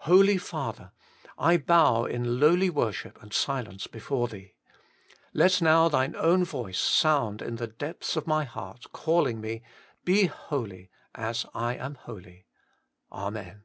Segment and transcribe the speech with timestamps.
[0.00, 0.92] Holy Father!
[1.38, 4.52] I bow in lowly worship and silence before Thee.
[5.32, 9.62] Let now Thine own voice sound in the depths of my heart (Jailing me,
[10.04, 12.44] Be holy, as I am "holy.
[13.10, 13.62] Amen.